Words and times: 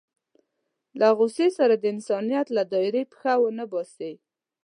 له 0.99 1.07
غوسې 1.17 1.47
سره 1.57 1.73
د 1.77 1.83
انسانيت 1.93 2.47
له 2.57 2.63
دایرې 2.73 3.03
پښه 3.11 3.33
ونه 3.41 3.65
باسي. 3.71 4.13